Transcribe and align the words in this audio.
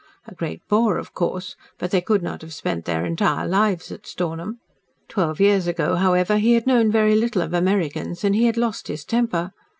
A 0.25 0.33
great 0.33 0.67
bore, 0.67 0.97
of 0.97 1.13
course, 1.13 1.55
but 1.77 1.91
they 1.91 2.01
could 2.01 2.23
not 2.23 2.41
have 2.41 2.55
spent 2.55 2.85
their 2.85 3.05
entire 3.05 3.47
lives 3.47 3.91
at 3.91 4.07
Stornham. 4.07 4.59
Twelve 5.07 5.39
years 5.39 5.67
ago, 5.67 5.93
however, 5.95 6.37
he 6.39 6.53
had 6.55 6.65
known 6.65 6.91
very 6.91 7.13
little 7.13 7.43
of 7.43 7.53
Americans, 7.53 8.23
and 8.23 8.33
he 8.33 8.45
had 8.45 8.57
lost 8.57 8.87
his 8.87 9.05
temper. 9.05 9.51